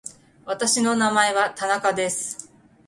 [0.47, 2.51] 私の名前は田中です。